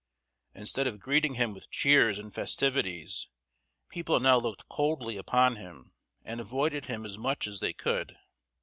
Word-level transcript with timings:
Instead 0.55 0.87
of 0.87 0.99
greeting 0.99 1.35
him 1.35 1.53
with 1.53 1.69
cheers 1.69 2.17
and 2.17 2.33
festivities, 2.33 3.29
people 3.87 4.19
now 4.19 4.35
looked 4.35 4.67
coldly 4.67 5.15
upon 5.15 5.57
him 5.57 5.91
and 6.23 6.39
avoided 6.41 6.85
him 6.85 7.05
as 7.05 7.19
much 7.19 7.45
as 7.45 7.59
they 7.59 7.71
could. 7.71 8.17